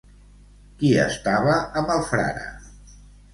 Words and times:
Qui 0.79 0.89
estava 1.01 1.59
amb 1.83 1.93
el 1.97 2.03
frare? 2.09 2.49